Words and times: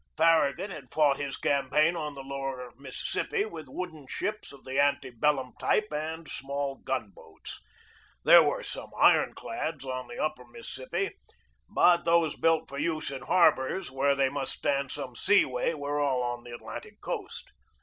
Farragut 0.17 0.71
had 0.71 0.89
fought 0.91 1.19
his 1.19 1.37
campaign 1.37 1.95
on 1.95 2.15
the 2.15 2.23
lower 2.23 2.71
Mississippi 2.75 3.45
with 3.45 3.67
wooden 3.69 4.07
ships 4.07 4.51
of 4.51 4.63
the 4.63 4.79
ante 4.81 5.11
bellum 5.11 5.53
type 5.59 5.89
and 5.93 6.27
small 6.27 6.77
gun 6.77 7.11
boats. 7.13 7.61
There 8.23 8.41
were 8.41 8.63
some 8.63 8.89
iron 8.97 9.35
clads 9.35 9.85
on 9.85 10.07
the 10.07 10.17
upper 10.17 10.45
Mississippi, 10.47 11.11
but 11.69 12.03
those 12.03 12.35
built 12.35 12.67
for 12.67 12.79
use 12.79 13.11
in 13.11 13.21
harbors 13.21 13.91
where 13.91 14.15
they 14.15 14.29
must 14.29 14.53
stand 14.53 14.89
some 14.89 15.15
seaway 15.15 15.75
were 15.75 15.99
all 15.99 16.23
on 16.23 16.43
the 16.43 16.51
Atlantic 16.55 16.99
coast. 16.99 17.51